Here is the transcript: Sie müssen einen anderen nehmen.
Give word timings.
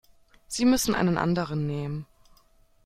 Sie 0.47 0.65
müssen 0.65 0.95
einen 0.95 1.19
anderen 1.19 1.67
nehmen. 1.67 2.07